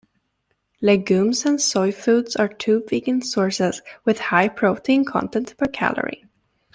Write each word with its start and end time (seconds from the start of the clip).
Legumes 0.81 1.45
and 1.45 1.61
soy 1.61 1.91
foods 1.91 2.35
are 2.35 2.47
two 2.47 2.83
vegan 2.89 3.21
sources 3.21 3.83
with 4.03 4.17
high 4.17 4.47
protein 4.49 5.05
content 5.05 5.55
per 5.59 5.67
calorie. 5.67 6.25